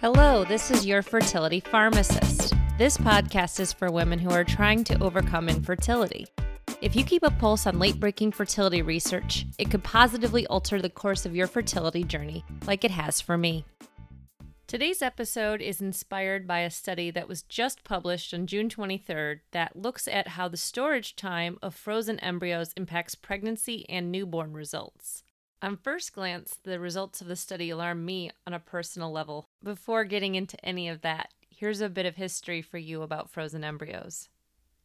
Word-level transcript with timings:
Hello, 0.00 0.44
this 0.44 0.70
is 0.70 0.86
your 0.86 1.02
fertility 1.02 1.60
pharmacist. 1.60 2.54
This 2.78 2.96
podcast 2.96 3.60
is 3.60 3.74
for 3.74 3.92
women 3.92 4.18
who 4.18 4.30
are 4.30 4.44
trying 4.44 4.82
to 4.84 4.98
overcome 5.02 5.46
infertility. 5.46 6.26
If 6.80 6.96
you 6.96 7.04
keep 7.04 7.22
a 7.22 7.30
pulse 7.30 7.66
on 7.66 7.78
late 7.78 8.00
breaking 8.00 8.32
fertility 8.32 8.80
research, 8.80 9.44
it 9.58 9.70
could 9.70 9.84
positively 9.84 10.46
alter 10.46 10.80
the 10.80 10.88
course 10.88 11.26
of 11.26 11.36
your 11.36 11.46
fertility 11.46 12.02
journey, 12.02 12.46
like 12.66 12.82
it 12.82 12.90
has 12.90 13.20
for 13.20 13.36
me. 13.36 13.66
Today's 14.66 15.02
episode 15.02 15.60
is 15.60 15.82
inspired 15.82 16.46
by 16.46 16.60
a 16.60 16.70
study 16.70 17.10
that 17.10 17.28
was 17.28 17.42
just 17.42 17.84
published 17.84 18.32
on 18.32 18.46
June 18.46 18.70
23rd 18.70 19.40
that 19.50 19.76
looks 19.76 20.08
at 20.08 20.28
how 20.28 20.48
the 20.48 20.56
storage 20.56 21.14
time 21.14 21.58
of 21.60 21.74
frozen 21.74 22.18
embryos 22.20 22.72
impacts 22.74 23.14
pregnancy 23.14 23.84
and 23.90 24.10
newborn 24.10 24.54
results. 24.54 25.24
On 25.62 25.76
first 25.76 26.14
glance, 26.14 26.58
the 26.62 26.80
results 26.80 27.20
of 27.20 27.26
the 27.26 27.36
study 27.36 27.68
alarm 27.68 28.06
me 28.06 28.30
on 28.46 28.54
a 28.54 28.58
personal 28.58 29.12
level. 29.12 29.50
Before 29.62 30.04
getting 30.04 30.34
into 30.34 30.62
any 30.64 30.88
of 30.88 31.02
that, 31.02 31.34
here's 31.50 31.82
a 31.82 31.90
bit 31.90 32.06
of 32.06 32.16
history 32.16 32.62
for 32.62 32.78
you 32.78 33.02
about 33.02 33.28
frozen 33.28 33.62
embryos. 33.62 34.30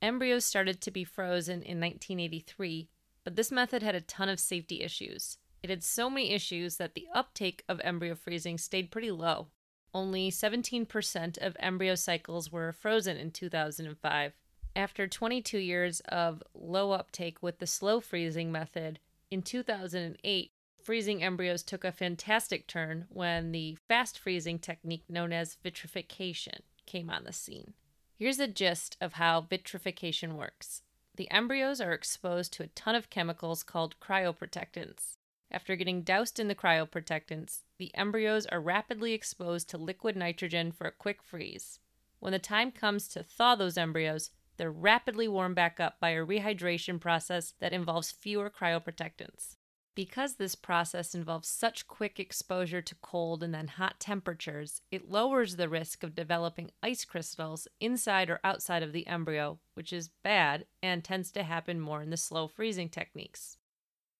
Embryos 0.02 0.44
started 0.44 0.82
to 0.82 0.92
be 0.92 1.06
frozen 1.06 1.62
in 1.62 1.80
1983, 1.80 2.90
but 3.24 3.38
this 3.38 3.54
method 3.54 3.84
had 3.84 3.96
a 3.96 4.02
ton 4.02 4.28
of 4.28 4.38
safety 4.38 4.82
issues. 4.82 5.38
It 5.64 5.70
had 5.70 5.82
so 5.82 6.10
many 6.10 6.32
issues 6.32 6.76
that 6.76 6.94
the 6.94 7.08
uptake 7.16 7.64
of 7.70 7.80
embryo 7.82 8.14
freezing 8.14 8.58
stayed 8.58 8.92
pretty 8.92 9.12
low. 9.12 9.48
Only 9.94 10.30
17% 10.30 11.38
of 11.38 11.56
embryo 11.58 11.96
cycles 11.96 12.52
were 12.52 12.74
frozen 12.74 13.16
in 13.16 13.32
2005. 13.32 14.34
After 14.76 15.08
22 15.08 15.58
years 15.58 16.02
of 16.02 16.44
low 16.54 16.92
uptake 16.92 17.42
with 17.42 17.60
the 17.60 17.66
slow 17.66 18.02
freezing 18.02 18.52
method, 18.52 19.00
in 19.32 19.42
2008, 19.42 20.52
freezing 20.86 21.24
embryos 21.24 21.64
took 21.64 21.84
a 21.84 21.92
fantastic 21.92 22.68
turn 22.68 23.08
when 23.10 23.52
the 23.52 23.76
fast 23.88 24.20
freezing 24.20 24.60
technique 24.60 25.04
known 25.10 25.34
as 25.34 25.58
vitrification 25.64 26.62
came 26.86 27.10
on 27.10 27.24
the 27.24 27.34
scene. 27.34 27.74
Here's 28.16 28.40
a 28.40 28.48
gist 28.48 28.96
of 29.02 29.14
how 29.14 29.42
vitrification 29.42 30.38
works 30.38 30.84
the 31.16 31.32
embryos 31.32 31.82
are 31.82 31.94
exposed 31.94 32.54
to 32.54 32.64
a 32.64 32.68
ton 32.68 32.94
of 32.94 33.10
chemicals 33.10 33.64
called 33.64 34.00
cryoprotectants. 34.00 35.18
After 35.50 35.76
getting 35.76 36.04
doused 36.04 36.40
in 36.40 36.50
the 36.50 36.56
cryoprotectants, 36.56 37.62
the 37.78 37.90
embryos 37.96 38.46
are 38.46 38.60
rapidly 38.60 39.14
exposed 39.14 39.70
to 39.70 39.78
liquid 39.78 40.16
nitrogen 40.16 40.72
for 40.72 40.86
a 40.86 40.92
quick 40.92 41.24
freeze. 41.24 41.80
When 42.20 42.34
the 42.34 42.40
time 42.40 42.72
comes 42.72 43.08
to 43.10 43.24
thaw 43.24 43.56
those 43.56 43.78
embryos, 43.78 44.30
they're 44.58 44.72
rapidly 44.72 45.28
warmed 45.28 45.56
back 45.56 45.80
up 45.80 46.00
by 46.00 46.12
a 46.12 46.26
rehydration 46.26 47.00
process 47.00 47.54
that 47.60 47.74
involves 47.74 48.12
fewer 48.12 48.52
cryoprotectants. 48.52 49.56
Because 49.96 50.36
this 50.36 50.56
process 50.56 51.16
involves 51.16 51.48
such 51.48 51.88
quick 51.88 52.20
exposure 52.20 52.82
to 52.82 52.96
cold 52.96 53.42
and 53.42 53.54
then 53.54 53.70
hot 53.70 53.98
temperatures, 53.98 54.82
it 54.92 55.10
lowers 55.10 55.56
the 55.56 55.70
risk 55.70 56.04
of 56.04 56.14
developing 56.14 56.72
ice 56.84 57.06
crystals 57.06 57.66
inside 57.80 58.30
or 58.30 58.42
outside 58.44 58.84
of 58.84 58.92
the 58.92 59.08
embryo, 59.08 59.58
which 59.74 59.94
is 59.94 60.10
bad 60.22 60.66
and 60.84 61.02
tends 61.02 61.32
to 61.32 61.44
happen 61.44 61.80
more 61.80 62.02
in 62.02 62.10
the 62.10 62.18
slow 62.18 62.50
freezing 62.50 62.90
techniques. 62.90 63.56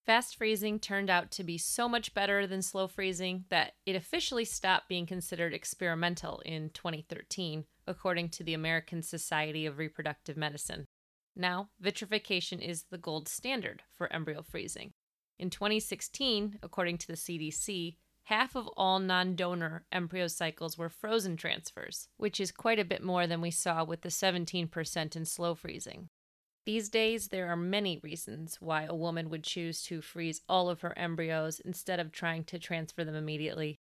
Fast 0.06 0.36
freezing 0.36 0.78
turned 0.78 1.10
out 1.10 1.30
to 1.32 1.44
be 1.44 1.58
so 1.58 1.88
much 1.90 2.14
better 2.14 2.46
than 2.46 2.62
slow 2.62 2.86
freezing 2.86 3.44
that 3.50 3.72
it 3.84 3.96
officially 3.96 4.46
stopped 4.46 4.88
being 4.88 5.04
considered 5.04 5.52
experimental 5.52 6.40
in 6.46 6.70
2013, 6.70 7.66
according 7.86 8.30
to 8.30 8.42
the 8.42 8.54
American 8.54 9.02
Society 9.02 9.66
of 9.66 9.76
Reproductive 9.76 10.38
Medicine. 10.38 10.86
Now, 11.34 11.68
vitrification 11.80 12.60
is 12.60 12.84
the 12.84 12.96
gold 12.96 13.28
standard 13.28 13.82
for 13.92 14.10
embryo 14.10 14.42
freezing. 14.42 14.94
In 15.38 15.50
2016, 15.50 16.58
according 16.62 16.98
to 16.98 17.06
the 17.06 17.12
CDC, 17.14 17.96
half 18.24 18.56
of 18.56 18.68
all 18.76 18.98
non 18.98 19.34
donor 19.34 19.84
embryo 19.92 20.28
cycles 20.28 20.78
were 20.78 20.88
frozen 20.88 21.36
transfers, 21.36 22.08
which 22.16 22.40
is 22.40 22.50
quite 22.50 22.78
a 22.78 22.84
bit 22.84 23.02
more 23.02 23.26
than 23.26 23.40
we 23.40 23.50
saw 23.50 23.84
with 23.84 24.00
the 24.00 24.08
17% 24.08 25.16
in 25.16 25.24
slow 25.24 25.54
freezing. 25.54 26.08
These 26.64 26.88
days, 26.88 27.28
there 27.28 27.46
are 27.46 27.56
many 27.56 27.98
reasons 28.02 28.56
why 28.60 28.84
a 28.84 28.94
woman 28.94 29.30
would 29.30 29.44
choose 29.44 29.82
to 29.84 30.00
freeze 30.00 30.40
all 30.48 30.68
of 30.68 30.80
her 30.80 30.98
embryos 30.98 31.60
instead 31.60 32.00
of 32.00 32.10
trying 32.10 32.42
to 32.44 32.58
transfer 32.58 33.04
them 33.04 33.14
immediately. 33.14 33.78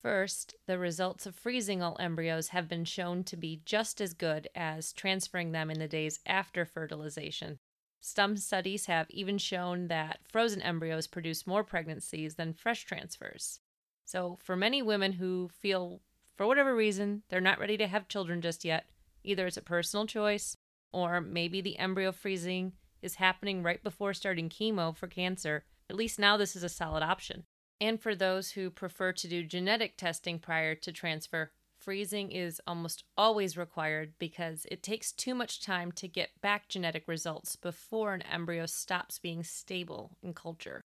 First, 0.00 0.54
the 0.66 0.78
results 0.78 1.26
of 1.26 1.34
freezing 1.34 1.82
all 1.82 1.98
embryos 2.00 2.48
have 2.48 2.68
been 2.68 2.86
shown 2.86 3.22
to 3.24 3.36
be 3.36 3.60
just 3.66 4.00
as 4.00 4.14
good 4.14 4.48
as 4.54 4.94
transferring 4.94 5.52
them 5.52 5.70
in 5.70 5.78
the 5.78 5.88
days 5.88 6.20
after 6.24 6.64
fertilization. 6.64 7.58
Some 8.00 8.36
studies 8.36 8.86
have 8.86 9.10
even 9.10 9.38
shown 9.38 9.88
that 9.88 10.20
frozen 10.28 10.62
embryos 10.62 11.06
produce 11.06 11.46
more 11.46 11.62
pregnancies 11.62 12.34
than 12.34 12.54
fresh 12.54 12.84
transfers. 12.84 13.60
So, 14.04 14.38
for 14.42 14.56
many 14.56 14.82
women 14.82 15.12
who 15.12 15.48
feel, 15.48 16.00
for 16.34 16.46
whatever 16.46 16.74
reason, 16.74 17.22
they're 17.28 17.40
not 17.40 17.58
ready 17.58 17.76
to 17.76 17.86
have 17.86 18.08
children 18.08 18.40
just 18.40 18.64
yet, 18.64 18.86
either 19.22 19.46
it's 19.46 19.56
a 19.56 19.62
personal 19.62 20.06
choice 20.06 20.56
or 20.92 21.20
maybe 21.20 21.60
the 21.60 21.78
embryo 21.78 22.10
freezing 22.10 22.72
is 23.02 23.16
happening 23.16 23.62
right 23.62 23.82
before 23.82 24.14
starting 24.14 24.48
chemo 24.48 24.96
for 24.96 25.06
cancer, 25.06 25.64
at 25.88 25.96
least 25.96 26.18
now 26.18 26.36
this 26.36 26.56
is 26.56 26.62
a 26.62 26.68
solid 26.68 27.02
option. 27.02 27.44
And 27.80 28.00
for 28.00 28.14
those 28.14 28.52
who 28.52 28.70
prefer 28.70 29.12
to 29.12 29.28
do 29.28 29.42
genetic 29.42 29.96
testing 29.96 30.38
prior 30.38 30.74
to 30.74 30.92
transfer, 30.92 31.52
freezing 31.80 32.30
is 32.30 32.60
almost 32.66 33.04
always 33.16 33.56
required 33.56 34.12
because 34.18 34.66
it 34.70 34.82
takes 34.82 35.12
too 35.12 35.34
much 35.34 35.62
time 35.62 35.90
to 35.92 36.06
get 36.06 36.40
back 36.40 36.68
genetic 36.68 37.08
results 37.08 37.56
before 37.56 38.14
an 38.14 38.22
embryo 38.22 38.66
stops 38.66 39.18
being 39.18 39.42
stable 39.42 40.16
in 40.22 40.34
culture. 40.34 40.82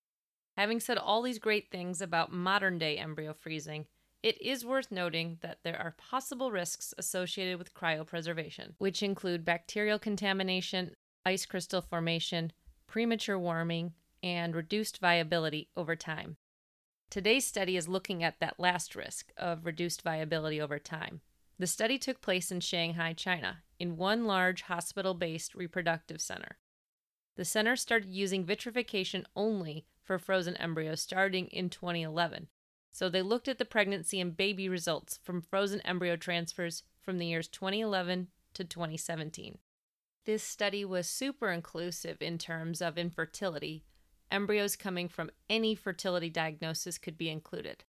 Having 0.57 0.79
said 0.79 0.97
all 0.97 1.21
these 1.21 1.39
great 1.39 1.69
things 1.69 2.01
about 2.01 2.31
modern 2.31 2.77
day 2.77 2.97
embryo 2.97 3.33
freezing, 3.33 3.85
it 4.23 4.41
is 4.41 4.65
worth 4.65 4.91
noting 4.91 5.37
that 5.41 5.59
there 5.63 5.77
are 5.77 5.95
possible 5.97 6.51
risks 6.51 6.93
associated 6.97 7.59
with 7.59 7.73
cryopreservation, 7.73 8.73
which 8.77 9.03
include 9.03 9.45
bacterial 9.45 9.99
contamination, 9.99 10.95
ice 11.25 11.45
crystal 11.45 11.81
formation, 11.81 12.51
premature 12.87 13.37
warming, 13.37 13.93
and 14.23 14.55
reduced 14.55 14.99
viability 14.99 15.69
over 15.75 15.95
time. 15.95 16.37
Today's 17.15 17.47
study 17.47 17.77
is 17.77 17.87
looking 17.87 18.25
at 18.25 18.41
that 18.41 18.59
last 18.59 18.93
risk 18.93 19.31
of 19.37 19.65
reduced 19.65 20.01
viability 20.01 20.59
over 20.59 20.77
time. 20.77 21.21
The 21.57 21.65
study 21.65 21.97
took 21.97 22.19
place 22.19 22.51
in 22.51 22.59
Shanghai, 22.59 23.13
China, 23.13 23.59
in 23.79 23.95
one 23.95 24.25
large 24.25 24.63
hospital 24.63 25.13
based 25.13 25.55
reproductive 25.55 26.19
center. 26.19 26.57
The 27.37 27.45
center 27.45 27.77
started 27.77 28.11
using 28.11 28.43
vitrification 28.43 29.25
only 29.33 29.85
for 30.03 30.19
frozen 30.19 30.57
embryos 30.57 31.01
starting 31.01 31.47
in 31.47 31.69
2011. 31.69 32.49
So 32.91 33.07
they 33.07 33.21
looked 33.21 33.47
at 33.47 33.59
the 33.59 33.63
pregnancy 33.63 34.19
and 34.19 34.35
baby 34.35 34.67
results 34.67 35.17
from 35.23 35.41
frozen 35.41 35.79
embryo 35.85 36.17
transfers 36.17 36.83
from 36.99 37.17
the 37.17 37.27
years 37.27 37.47
2011 37.47 38.27
to 38.55 38.65
2017. 38.65 39.59
This 40.25 40.43
study 40.43 40.83
was 40.83 41.07
super 41.07 41.49
inclusive 41.49 42.21
in 42.21 42.37
terms 42.37 42.81
of 42.81 42.97
infertility, 42.97 43.85
embryos 44.35 44.75
coming 44.75 45.07
from 45.07 45.31
any 45.49 45.75
fertility 45.75 46.29
diagnosis 46.29 46.97
could 46.97 47.17
be 47.17 47.29
included. 47.29 47.85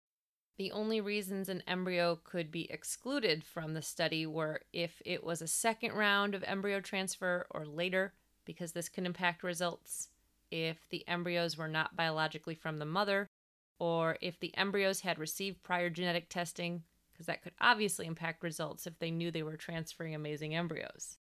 The 0.59 0.73
only 0.73 1.01
reasons 1.01 1.49
an 1.49 1.63
embryo 1.67 2.21
could 2.23 2.53
be 2.53 2.71
excluded 2.71 3.43
from 3.43 3.73
the 3.73 3.81
study 3.81 4.27
were 4.27 4.61
if 4.71 5.01
it 5.07 5.25
was 5.25 5.41
a 5.41 5.49
second 5.49 5.95
round 5.95 6.35
of 6.35 6.45
embryo 6.45 6.81
transfer 6.81 7.47
or 7.51 7.65
later, 7.65 8.13
because 8.45 8.73
this 8.73 8.91
can 8.91 9.07
impact 9.07 9.43
results, 9.43 10.11
if 10.51 10.87
the 10.91 11.03
embryos 11.09 11.57
were 11.57 11.67
not 11.67 11.97
biologically 11.97 12.55
from 12.55 12.79
the 12.79 12.85
mother, 12.85 13.31
or 13.79 14.19
if 14.21 14.39
the 14.39 14.55
embryos 14.55 15.01
had 15.01 15.19
received 15.19 15.63
prior 15.63 15.89
genetic 15.89 16.29
testing, 16.29 16.83
because 17.11 17.25
that 17.25 17.43
could 17.43 17.55
obviously 17.59 18.07
impact 18.07 18.43
results 18.43 18.87
if 18.87 18.99
they 18.99 19.11
knew 19.11 19.31
they 19.31 19.43
were 19.43 19.57
transferring 19.57 20.15
amazing 20.15 20.55
embryos. 20.55 21.17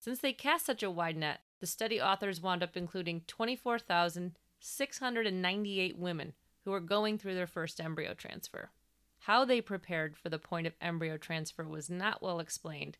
Since 0.00 0.20
they 0.20 0.32
cast 0.32 0.64
such 0.64 0.82
a 0.82 0.90
wide 0.90 1.18
net, 1.18 1.40
the 1.60 1.66
study 1.66 2.00
authors 2.00 2.40
wound 2.40 2.62
up 2.62 2.78
including 2.78 3.22
24,000 3.26 4.38
698 4.66 5.98
women 5.98 6.32
who 6.64 6.70
were 6.70 6.80
going 6.80 7.18
through 7.18 7.34
their 7.34 7.46
first 7.46 7.78
embryo 7.80 8.14
transfer. 8.14 8.70
How 9.18 9.44
they 9.44 9.60
prepared 9.60 10.16
for 10.16 10.30
the 10.30 10.38
point 10.38 10.66
of 10.66 10.72
embryo 10.80 11.18
transfer 11.18 11.64
was 11.64 11.90
not 11.90 12.22
well 12.22 12.40
explained, 12.40 12.96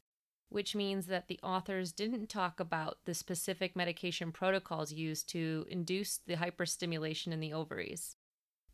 which 0.50 0.74
means 0.74 1.06
that 1.06 1.26
the 1.26 1.40
authors 1.42 1.92
didn't 1.92 2.28
talk 2.28 2.60
about 2.60 2.98
the 3.06 3.14
specific 3.14 3.74
medication 3.74 4.30
protocols 4.30 4.92
used 4.92 5.26
to 5.30 5.64
induce 5.70 6.18
the 6.18 6.36
hyperstimulation 6.36 7.32
in 7.32 7.40
the 7.40 7.54
ovaries. 7.54 8.16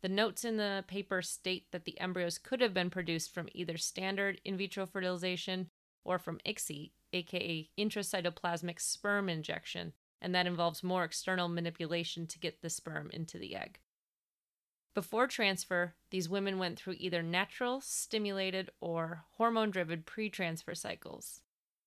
The 0.01 0.09
notes 0.09 0.43
in 0.43 0.57
the 0.57 0.83
paper 0.85 1.21
state 1.21 1.71
that 1.71 1.85
the 1.85 1.99
embryos 1.99 2.37
could 2.37 2.59
have 2.59 2.73
been 2.73 2.89
produced 2.89 3.33
from 3.33 3.47
either 3.53 3.77
standard 3.77 4.41
in 4.43 4.57
vitro 4.57 4.85
fertilization 4.85 5.69
or 6.03 6.19
from 6.19 6.39
ICSI, 6.45 6.91
aka 7.13 7.69
intracytoplasmic 7.77 8.81
sperm 8.81 9.29
injection, 9.29 9.93
and 10.21 10.35
that 10.35 10.47
involves 10.47 10.83
more 10.83 11.03
external 11.03 11.47
manipulation 11.47 12.27
to 12.27 12.39
get 12.39 12.61
the 12.61 12.69
sperm 12.69 13.09
into 13.11 13.37
the 13.37 13.55
egg. 13.55 13.79
Before 14.93 15.25
transfer, 15.25 15.95
these 16.09 16.29
women 16.29 16.59
went 16.59 16.77
through 16.77 16.95
either 16.97 17.23
natural, 17.23 17.79
stimulated, 17.81 18.69
or 18.81 19.23
hormone 19.37 19.71
driven 19.71 20.03
pre 20.03 20.29
transfer 20.29 20.75
cycles. 20.75 21.41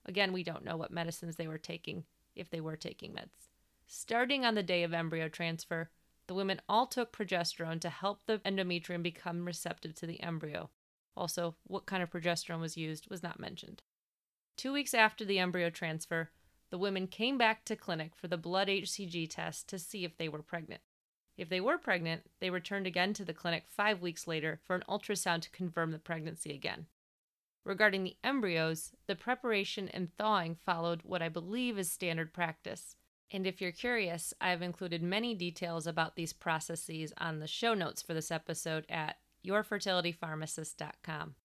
Again, 0.06 0.32
we 0.32 0.42
don't 0.42 0.64
know 0.64 0.76
what 0.76 0.90
medicines 0.90 1.36
they 1.36 1.46
were 1.46 1.58
taking, 1.58 2.04
if 2.34 2.50
they 2.50 2.60
were 2.60 2.76
taking 2.76 3.12
meds. 3.12 3.48
Starting 3.86 4.44
on 4.44 4.54
the 4.54 4.62
day 4.62 4.82
of 4.82 4.94
embryo 4.94 5.28
transfer, 5.28 5.90
the 6.26 6.34
women 6.34 6.60
all 6.68 6.86
took 6.86 7.12
progesterone 7.12 7.80
to 7.80 7.90
help 7.90 8.24
the 8.24 8.38
endometrium 8.38 9.02
become 9.02 9.44
receptive 9.44 9.94
to 9.96 10.06
the 10.06 10.22
embryo. 10.22 10.70
Also, 11.16 11.54
what 11.64 11.86
kind 11.86 12.02
of 12.02 12.10
progesterone 12.10 12.60
was 12.60 12.76
used 12.76 13.08
was 13.10 13.22
not 13.22 13.38
mentioned. 13.38 13.82
Two 14.56 14.72
weeks 14.72 14.94
after 14.94 15.24
the 15.24 15.38
embryo 15.38 15.68
transfer, 15.68 16.30
the 16.74 16.78
women 16.78 17.06
came 17.06 17.38
back 17.38 17.64
to 17.64 17.76
clinic 17.76 18.16
for 18.16 18.26
the 18.26 18.36
blood 18.36 18.66
HCG 18.66 19.30
test 19.30 19.68
to 19.68 19.78
see 19.78 20.04
if 20.04 20.16
they 20.16 20.28
were 20.28 20.42
pregnant. 20.42 20.80
If 21.36 21.48
they 21.48 21.60
were 21.60 21.78
pregnant, 21.78 22.22
they 22.40 22.50
returned 22.50 22.88
again 22.88 23.12
to 23.12 23.24
the 23.24 23.32
clinic 23.32 23.66
five 23.68 24.02
weeks 24.02 24.26
later 24.26 24.58
for 24.64 24.74
an 24.74 24.82
ultrasound 24.88 25.42
to 25.42 25.50
confirm 25.50 25.92
the 25.92 26.00
pregnancy 26.00 26.52
again. 26.52 26.86
Regarding 27.64 28.02
the 28.02 28.16
embryos, 28.24 28.90
the 29.06 29.14
preparation 29.14 29.88
and 29.88 30.12
thawing 30.16 30.56
followed 30.66 31.02
what 31.04 31.22
I 31.22 31.28
believe 31.28 31.78
is 31.78 31.92
standard 31.92 32.32
practice. 32.32 32.96
And 33.30 33.46
if 33.46 33.60
you're 33.60 33.70
curious, 33.70 34.34
I've 34.40 34.60
included 34.60 35.00
many 35.00 35.32
details 35.32 35.86
about 35.86 36.16
these 36.16 36.32
processes 36.32 37.12
on 37.18 37.38
the 37.38 37.46
show 37.46 37.74
notes 37.74 38.02
for 38.02 38.14
this 38.14 38.32
episode 38.32 38.84
at 38.88 39.18
yourfertilitypharmacist.com. 39.46 41.36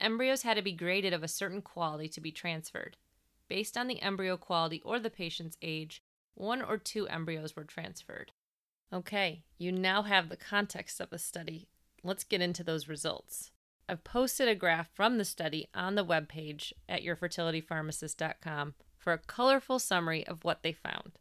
Embryos 0.00 0.42
had 0.44 0.54
to 0.54 0.62
be 0.62 0.72
graded 0.72 1.12
of 1.12 1.22
a 1.22 1.28
certain 1.28 1.60
quality 1.60 2.08
to 2.08 2.22
be 2.22 2.32
transferred. 2.32 2.96
Based 3.52 3.76
on 3.76 3.86
the 3.86 4.00
embryo 4.00 4.38
quality 4.38 4.80
or 4.82 4.98
the 4.98 5.10
patient's 5.10 5.58
age, 5.60 6.02
one 6.32 6.62
or 6.62 6.78
two 6.78 7.06
embryos 7.08 7.54
were 7.54 7.64
transferred. 7.64 8.32
Okay, 8.90 9.44
you 9.58 9.70
now 9.70 10.04
have 10.04 10.30
the 10.30 10.38
context 10.38 11.02
of 11.02 11.10
the 11.10 11.18
study. 11.18 11.68
Let's 12.02 12.24
get 12.24 12.40
into 12.40 12.64
those 12.64 12.88
results. 12.88 13.50
I've 13.86 14.04
posted 14.04 14.48
a 14.48 14.54
graph 14.54 14.88
from 14.94 15.18
the 15.18 15.26
study 15.26 15.68
on 15.74 15.96
the 15.96 16.04
webpage 16.04 16.72
at 16.88 17.02
yourfertilitypharmacist.com 17.02 18.72
for 18.96 19.12
a 19.12 19.18
colorful 19.18 19.78
summary 19.78 20.26
of 20.26 20.44
what 20.44 20.62
they 20.62 20.72
found. 20.72 21.18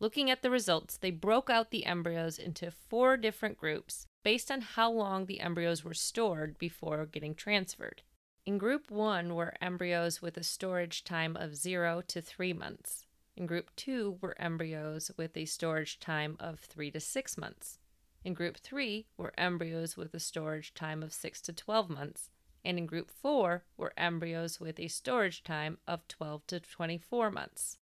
Looking 0.00 0.30
at 0.30 0.42
the 0.42 0.50
results, 0.50 0.98
they 0.98 1.10
broke 1.10 1.48
out 1.48 1.70
the 1.70 1.86
embryos 1.86 2.38
into 2.38 2.70
four 2.70 3.16
different 3.16 3.56
groups 3.56 4.06
based 4.22 4.50
on 4.50 4.60
how 4.60 4.92
long 4.92 5.24
the 5.24 5.40
embryos 5.40 5.82
were 5.82 5.94
stored 5.94 6.58
before 6.58 7.06
getting 7.06 7.34
transferred. 7.34 8.02
In 8.48 8.56
group 8.56 8.90
1 8.90 9.34
were 9.34 9.52
embryos 9.60 10.22
with 10.22 10.38
a 10.38 10.42
storage 10.42 11.04
time 11.04 11.36
of 11.36 11.54
0 11.54 12.00
to 12.08 12.22
3 12.22 12.54
months. 12.54 13.04
In 13.36 13.44
group 13.44 13.68
2 13.76 14.20
were 14.22 14.40
embryos 14.40 15.10
with 15.18 15.36
a 15.36 15.44
storage 15.44 16.00
time 16.00 16.34
of 16.40 16.58
3 16.60 16.90
to 16.92 16.98
6 16.98 17.36
months. 17.36 17.78
In 18.24 18.32
group 18.32 18.56
3 18.56 19.04
were 19.18 19.34
embryos 19.36 19.98
with 19.98 20.14
a 20.14 20.18
storage 20.18 20.72
time 20.72 21.02
of 21.02 21.12
6 21.12 21.42
to 21.42 21.52
12 21.52 21.90
months, 21.90 22.30
and 22.64 22.78
in 22.78 22.86
group 22.86 23.10
4 23.10 23.64
were 23.76 23.92
embryos 23.98 24.58
with 24.58 24.80
a 24.80 24.88
storage 24.88 25.42
time 25.42 25.76
of 25.86 26.08
12 26.08 26.46
to 26.46 26.58
24 26.58 27.30
months. 27.30 27.76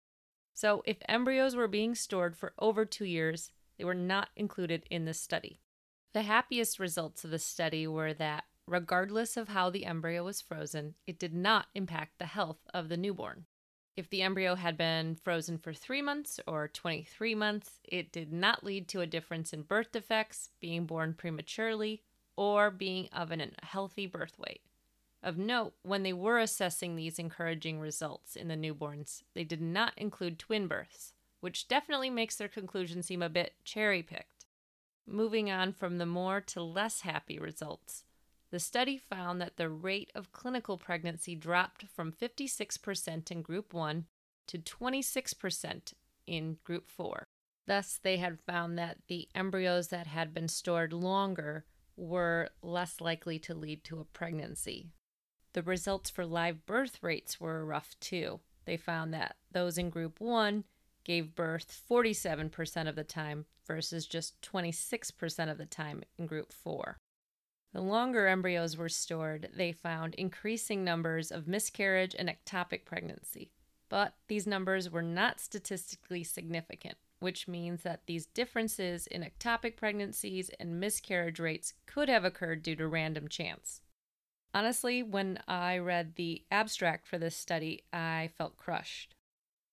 So, 0.52 0.82
if 0.84 0.96
embryos 1.08 1.54
were 1.54 1.68
being 1.68 1.94
stored 1.94 2.36
for 2.36 2.54
over 2.58 2.84
two 2.84 3.04
years, 3.04 3.52
they 3.78 3.84
were 3.84 3.94
not 3.94 4.30
included 4.34 4.82
in 4.90 5.04
this 5.04 5.20
study. 5.20 5.60
The 6.12 6.22
happiest 6.22 6.80
results 6.80 7.22
of 7.22 7.30
the 7.30 7.38
study 7.38 7.86
were 7.86 8.12
that, 8.14 8.46
regardless 8.66 9.36
of 9.36 9.48
how 9.48 9.70
the 9.70 9.86
embryo 9.86 10.24
was 10.24 10.40
frozen, 10.40 10.94
it 11.06 11.18
did 11.18 11.34
not 11.34 11.66
impact 11.74 12.18
the 12.18 12.26
health 12.26 12.58
of 12.74 12.88
the 12.88 12.96
newborn. 12.96 13.46
If 13.96 14.10
the 14.10 14.22
embryo 14.22 14.56
had 14.56 14.76
been 14.76 15.14
frozen 15.14 15.56
for 15.56 15.72
three 15.72 16.02
months 16.02 16.38
or 16.46 16.68
23 16.68 17.34
months, 17.34 17.80
it 17.84 18.12
did 18.12 18.30
not 18.32 18.62
lead 18.62 18.88
to 18.88 19.00
a 19.00 19.06
difference 19.06 19.52
in 19.52 19.62
birth 19.62 19.92
defects, 19.92 20.50
being 20.60 20.84
born 20.84 21.14
prematurely, 21.14 22.02
or 22.36 22.70
being 22.70 23.08
of 23.12 23.30
an 23.30 23.40
unhealthy 23.40 24.06
birth 24.06 24.38
weight. 24.38 24.60
Of 25.22 25.38
note, 25.38 25.74
when 25.82 26.02
they 26.02 26.12
were 26.12 26.38
assessing 26.38 26.94
these 26.94 27.18
encouraging 27.18 27.80
results 27.80 28.36
in 28.36 28.48
the 28.48 28.54
newborns, 28.54 29.22
they 29.34 29.44
did 29.44 29.62
not 29.62 29.94
include 29.96 30.38
twin 30.38 30.68
births, 30.68 31.14
which 31.40 31.66
definitely 31.66 32.10
makes 32.10 32.36
their 32.36 32.48
conclusion 32.48 33.02
seem 33.02 33.22
a 33.22 33.30
bit 33.30 33.54
cherry 33.64 34.02
picked. 34.02 34.44
Moving 35.06 35.50
on 35.50 35.72
from 35.72 35.96
the 35.96 36.06
more 36.06 36.40
to 36.42 36.62
less 36.62 37.00
happy 37.00 37.38
results, 37.38 38.04
the 38.50 38.60
study 38.60 38.96
found 38.96 39.40
that 39.40 39.56
the 39.56 39.68
rate 39.68 40.10
of 40.14 40.32
clinical 40.32 40.78
pregnancy 40.78 41.34
dropped 41.34 41.86
from 41.88 42.12
56% 42.12 43.30
in 43.30 43.42
Group 43.42 43.74
1 43.74 44.06
to 44.46 44.58
26% 44.58 45.92
in 46.26 46.58
Group 46.64 46.88
4. 46.88 47.26
Thus, 47.66 47.98
they 48.00 48.18
had 48.18 48.40
found 48.40 48.78
that 48.78 48.98
the 49.08 49.28
embryos 49.34 49.88
that 49.88 50.06
had 50.06 50.32
been 50.32 50.48
stored 50.48 50.92
longer 50.92 51.64
were 51.96 52.50
less 52.62 53.00
likely 53.00 53.38
to 53.40 53.54
lead 53.54 53.82
to 53.84 53.98
a 53.98 54.04
pregnancy. 54.04 54.90
The 55.54 55.62
results 55.62 56.10
for 56.10 56.26
live 56.26 56.66
birth 56.66 57.02
rates 57.02 57.40
were 57.40 57.64
rough 57.64 57.96
too. 57.98 58.40
They 58.66 58.76
found 58.76 59.14
that 59.14 59.36
those 59.50 59.78
in 59.78 59.90
Group 59.90 60.20
1 60.20 60.64
gave 61.02 61.34
birth 61.34 61.82
47% 61.90 62.88
of 62.88 62.96
the 62.96 63.04
time 63.04 63.46
versus 63.66 64.06
just 64.06 64.40
26% 64.42 65.50
of 65.50 65.58
the 65.58 65.66
time 65.66 66.02
in 66.18 66.26
Group 66.26 66.52
4. 66.52 66.98
The 67.76 67.82
longer 67.82 68.26
embryos 68.26 68.74
were 68.74 68.88
stored, 68.88 69.50
they 69.54 69.70
found 69.70 70.14
increasing 70.14 70.82
numbers 70.82 71.30
of 71.30 71.46
miscarriage 71.46 72.16
and 72.18 72.26
ectopic 72.26 72.86
pregnancy. 72.86 73.50
But 73.90 74.14
these 74.28 74.46
numbers 74.46 74.88
were 74.88 75.02
not 75.02 75.40
statistically 75.40 76.24
significant, 76.24 76.96
which 77.18 77.46
means 77.46 77.82
that 77.82 78.06
these 78.06 78.24
differences 78.24 79.06
in 79.06 79.22
ectopic 79.22 79.76
pregnancies 79.76 80.48
and 80.58 80.80
miscarriage 80.80 81.38
rates 81.38 81.74
could 81.84 82.08
have 82.08 82.24
occurred 82.24 82.62
due 82.62 82.76
to 82.76 82.88
random 82.88 83.28
chance. 83.28 83.82
Honestly, 84.54 85.02
when 85.02 85.38
I 85.46 85.76
read 85.76 86.14
the 86.14 86.46
abstract 86.50 87.06
for 87.06 87.18
this 87.18 87.36
study, 87.36 87.84
I 87.92 88.30
felt 88.38 88.56
crushed. 88.56 89.14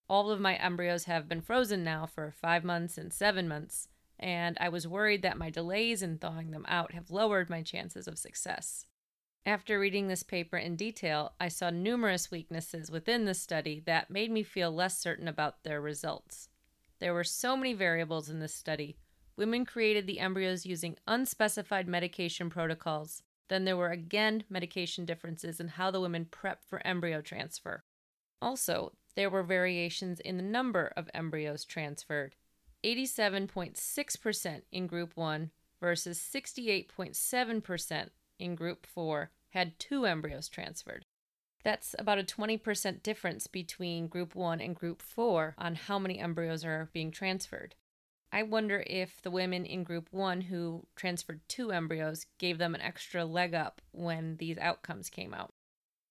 All 0.10 0.30
of 0.30 0.42
my 0.42 0.58
embryos 0.58 1.06
have 1.06 1.30
been 1.30 1.42
frozen 1.42 1.86
now 1.86 2.06
for 2.06 2.32
five 2.32 2.66
months 2.66 2.98
and 2.98 3.14
seven 3.14 3.48
months, 3.48 3.88
and 4.20 4.58
I 4.60 4.70
was 4.70 4.88
worried 4.88 5.22
that 5.24 5.38
my 5.38 5.50
delays 5.50 6.02
in 6.02 6.18
thawing 6.18 6.52
them 6.52 6.66
out 6.68 6.94
have 6.94 7.12
lowered 7.12 7.50
my 7.50 7.62
chances 7.62 8.08
of 8.08 8.18
success. 8.18 8.86
After 9.46 9.78
reading 9.78 10.08
this 10.08 10.24
paper 10.24 10.58
in 10.58 10.78
detail, 10.78 11.34
I 11.40 11.50
saw 11.50 11.70
numerous 11.70 12.32
weaknesses 12.32 12.90
within 12.90 13.26
the 13.26 13.34
study 13.34 13.82
that 13.86 14.10
made 14.10 14.32
me 14.32 14.42
feel 14.42 14.72
less 14.72 14.98
certain 15.00 15.28
about 15.28 15.64
their 15.64 15.82
results. 15.82 16.48
There 17.00 17.14
were 17.14 17.26
so 17.26 17.58
many 17.58 17.74
variables 17.74 18.30
in 18.30 18.40
this 18.40 18.56
study. 18.56 18.96
Women 19.36 19.66
created 19.66 20.08
the 20.08 20.20
embryos 20.20 20.66
using 20.66 20.96
unspecified 21.08 21.90
medication 21.90 22.50
protocols. 22.50 23.24
Then 23.50 23.66
there 23.66 23.76
were 23.76 23.90
again 23.90 24.46
medication 24.50 25.04
differences 25.04 25.60
in 25.60 25.68
how 25.68 25.92
the 25.92 26.00
women 26.00 26.26
prepped 26.32 26.64
for 26.66 26.86
embryo 26.88 27.20
transfer. 27.20 27.84
Also, 28.42 28.94
there 29.16 29.30
were 29.30 29.44
variations 29.44 30.22
in 30.22 30.38
the 30.38 30.44
number 30.44 30.94
of 30.96 31.10
embryos 31.14 31.66
transferred. 31.66 32.36
87.6% 32.84 34.62
in 34.72 34.88
Group 34.88 35.16
1 35.16 35.52
versus 35.80 36.20
68.7% 36.20 38.10
in 38.40 38.56
Group 38.56 38.86
4 38.86 39.32
had 39.52 39.80
two 39.80 40.06
embryos 40.06 40.50
transferred. 40.50 41.06
That's 41.64 41.96
about 41.98 42.20
a 42.20 42.24
20% 42.24 43.04
difference 43.04 43.48
between 43.48 44.08
Group 44.08 44.36
1 44.36 44.60
and 44.60 44.76
Group 44.76 45.02
4 45.02 45.56
on 45.58 45.76
how 45.76 45.98
many 45.98 46.20
embryos 46.20 46.66
are 46.66 46.90
being 46.92 47.12
transferred. 47.12 47.76
I 48.34 48.44
wonder 48.44 48.84
if 48.88 49.22
the 49.22 49.32
women 49.32 49.66
in 49.66 49.84
Group 49.84 50.08
1 50.12 50.42
who 50.42 50.88
transferred 50.96 51.42
two 51.48 51.72
embryos 51.72 52.26
gave 52.40 52.58
them 52.58 52.76
an 52.76 52.82
extra 52.82 53.24
leg 53.24 53.54
up 53.54 53.82
when 53.92 54.38
these 54.38 54.58
outcomes 54.58 55.10
came 55.10 55.34
out. 55.34 55.54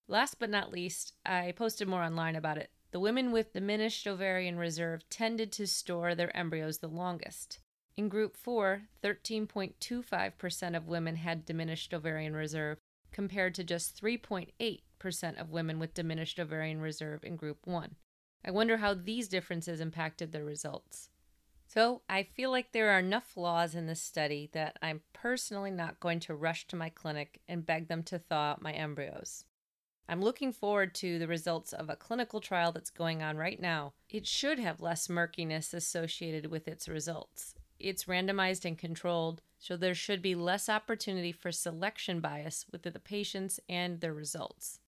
Last 0.08 0.38
but 0.38 0.49
not 0.49 0.73
least, 0.73 1.14
I 1.26 1.52
posted 1.52 1.88
more 1.88 2.02
online 2.02 2.37
about 2.37 2.58
it 2.58 2.70
the 2.92 3.00
women 3.00 3.32
with 3.32 3.54
diminished 3.54 4.06
ovarian 4.06 4.56
reserve 4.56 5.08
tended 5.08 5.50
to 5.52 5.66
store 5.66 6.14
their 6.14 6.34
embryos 6.37 6.78
the 6.78 6.88
longest. 6.88 7.58
In 7.96 8.08
group 8.08 8.37
4, 8.37 8.82
13.25% 9.02 10.76
of 10.76 10.88
women 10.88 11.16
had 11.16 11.44
diminished 11.44 11.92
ovarian 11.92 12.34
reserve, 12.34 12.78
compared 13.11 13.54
to 13.54 13.64
just 13.64 14.00
3.8% 14.00 15.40
of 15.40 15.50
women 15.50 15.78
with 15.78 15.94
diminished 15.94 16.38
ovarian 16.38 16.80
reserve 16.80 17.25
in 17.25 17.37
group 17.37 17.58
1. 17.64 17.96
I 18.44 18.50
wonder 18.50 18.78
how 18.78 18.94
these 18.94 19.28
differences 19.28 19.80
impacted 19.80 20.32
their 20.32 20.44
results. 20.44 21.11
So, 21.66 22.02
I 22.08 22.25
feel 22.25 22.50
like 22.50 22.72
there 22.72 22.90
are 22.90 22.99
enough 22.99 23.25
flaws 23.25 23.75
in 23.75 23.87
this 23.87 24.02
study 24.02 24.50
that 24.52 24.78
I'm 24.82 25.00
personally 25.14 25.70
not 25.70 26.00
going 26.00 26.20
to 26.20 26.34
rush 26.34 26.66
to 26.66 26.76
my 26.76 26.90
clinic 26.90 27.40
and 27.49 27.64
beg 27.64 27.88
them 27.88 28.02
to 28.04 28.18
thaw 28.18 28.50
out 28.50 28.62
my 28.62 28.72
embryos. 28.72 29.44
I'm 30.12 30.21
looking 30.21 30.52
forward 30.52 30.95
to 30.97 31.19
the 31.19 31.26
results 31.26 31.73
of 31.73 31.88
a 31.88 31.97
clinical 31.97 32.38
trial 32.38 32.71
that's 32.71 32.90
going 32.90 33.23
on 33.23 33.38
right 33.38 33.59
now. 33.59 33.95
It 34.11 34.26
should 34.26 34.59
have 34.59 34.83
less 34.83 35.09
murkiness 35.09 35.73
associated 35.73 36.50
with 36.50 36.69
its 36.69 36.87
results. 36.87 37.54
It's 37.81 38.04
randomized 38.04 38.66
and 38.66 38.76
controlled, 38.76 39.40
so 39.59 39.75
there 39.75 39.95
should 39.95 40.21
be 40.21 40.35
less 40.35 40.69
opportunity 40.69 41.33
for 41.33 41.50
selection 41.50 42.21
bias 42.21 42.66
with 42.71 42.83
the 42.83 42.90
patients 42.99 43.59
and 43.71 44.02
their 44.02 44.12
results. 44.12 44.81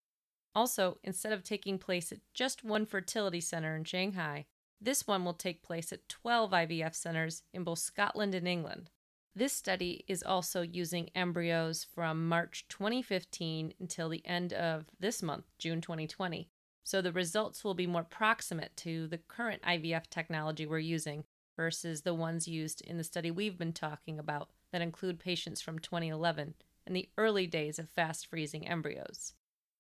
Also, 0.55 0.99
instead 1.03 1.33
of 1.33 1.43
taking 1.43 1.79
place 1.79 2.13
at 2.13 2.19
just 2.35 2.63
one 2.63 2.85
fertility 2.85 3.41
center 3.41 3.75
in 3.75 3.85
Shanghai, 3.85 4.45
this 4.79 5.07
one 5.07 5.25
will 5.25 5.33
take 5.33 5.63
place 5.63 5.91
at 5.91 6.07
12 6.11 6.51
IVF 6.51 6.95
centers 6.95 7.45
in 7.55 7.65
both 7.65 7.79
Scotland 7.79 8.35
and 8.35 8.47
England. 8.47 8.91
This 9.37 9.53
study 9.53 10.05
is 10.07 10.23
also 10.23 10.63
using 10.63 11.11
embryos 11.17 11.83
from 11.83 12.29
March 12.29 12.67
2015 12.69 13.75
until 13.81 14.09
the 14.09 14.25
end 14.25 14.53
of 14.53 14.85
this 15.01 15.25
month, 15.25 15.47
June 15.59 15.81
2020. 15.81 16.49
So 16.85 17.03
the 17.03 17.11
results 17.11 17.65
will 17.65 17.75
be 17.75 17.89
more 17.89 18.05
proximate 18.05 18.77
to 18.79 19.09
the 19.09 19.19
current 19.19 19.63
IVF 19.63 20.09
technology 20.09 20.67
we're 20.67 20.79
using 20.79 21.25
versus 21.57 22.03
the 22.03 22.15
ones 22.15 22.47
used 22.47 22.81
in 22.83 22.97
the 22.97 23.03
study 23.03 23.33
we've 23.33 23.59
been 23.59 23.73
talking 23.73 24.21
about 24.21 24.51
that 24.71 24.83
include 24.83 25.19
patients 25.19 25.61
from 25.61 25.81
2011 25.81 26.55
and 26.87 26.95
the 26.95 27.09
early 27.19 27.49
days 27.49 27.81
of 27.81 27.89
fast 27.89 28.29
freezing 28.29 28.69
embryos. 28.69 29.33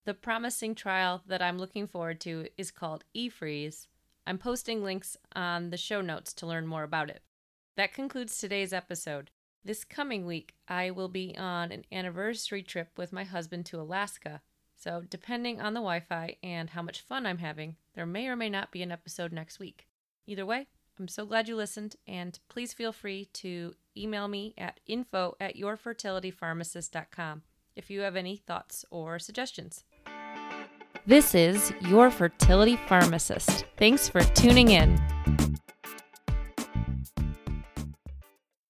The 0.04 0.14
promising 0.14 0.74
trial 0.74 1.22
that 1.28 1.42
I'm 1.42 1.58
looking 1.58 1.86
forward 1.86 2.20
to 2.22 2.48
is 2.58 2.72
called 2.72 3.04
eFreeze. 3.16 3.86
I'm 4.26 4.38
posting 4.38 4.82
links 4.82 5.16
on 5.36 5.70
the 5.70 5.76
show 5.76 6.00
notes 6.00 6.32
to 6.34 6.46
learn 6.46 6.66
more 6.66 6.82
about 6.82 7.08
it. 7.08 7.22
That 7.76 7.92
concludes 7.92 8.36
today's 8.36 8.72
episode. 8.72 9.30
This 9.66 9.82
coming 9.82 10.26
week, 10.26 10.54
I 10.68 10.90
will 10.90 11.08
be 11.08 11.34
on 11.38 11.72
an 11.72 11.84
anniversary 11.90 12.62
trip 12.62 12.98
with 12.98 13.14
my 13.14 13.24
husband 13.24 13.64
to 13.66 13.80
Alaska. 13.80 14.42
So, 14.76 15.02
depending 15.08 15.58
on 15.58 15.72
the 15.72 15.80
Wi 15.80 16.00
Fi 16.00 16.36
and 16.42 16.68
how 16.68 16.82
much 16.82 17.00
fun 17.00 17.24
I'm 17.24 17.38
having, 17.38 17.76
there 17.94 18.04
may 18.04 18.26
or 18.26 18.36
may 18.36 18.50
not 18.50 18.72
be 18.72 18.82
an 18.82 18.92
episode 18.92 19.32
next 19.32 19.58
week. 19.58 19.86
Either 20.26 20.44
way, 20.44 20.66
I'm 20.98 21.08
so 21.08 21.24
glad 21.24 21.48
you 21.48 21.56
listened, 21.56 21.96
and 22.06 22.38
please 22.50 22.74
feel 22.74 22.92
free 22.92 23.30
to 23.34 23.74
email 23.96 24.28
me 24.28 24.52
at 24.58 24.80
info 24.86 25.34
at 25.40 25.56
yourfertilitypharmacist.com 25.56 27.42
if 27.74 27.88
you 27.88 28.00
have 28.00 28.16
any 28.16 28.36
thoughts 28.36 28.84
or 28.90 29.18
suggestions. 29.18 29.84
This 31.06 31.34
is 31.34 31.72
Your 31.88 32.10
Fertility 32.10 32.76
Pharmacist. 32.86 33.64
Thanks 33.78 34.10
for 34.10 34.20
tuning 34.20 34.68
in. 34.68 35.00